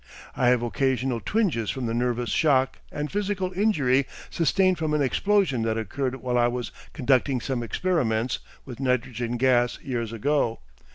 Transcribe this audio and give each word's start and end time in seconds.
I 0.35 0.47
have 0.47 0.63
occasional 0.63 1.21
twinges 1.23 1.69
from 1.69 1.85
the 1.85 1.93
nervous 1.93 2.31
shock 2.31 2.79
and 2.91 3.11
physical 3.11 3.53
injury 3.53 4.07
sustained 4.31 4.79
from 4.79 4.95
an 4.95 5.01
explosion 5.03 5.61
that 5.61 5.77
occurred 5.77 6.15
while 6.15 6.39
I 6.39 6.47
was 6.47 6.71
conducting 6.91 7.39
some 7.39 7.61
experiments 7.61 8.39
with 8.65 8.79
nitrogen 8.79 9.37
gas 9.37 9.77
years 9.83 10.11
ago. 10.11 10.57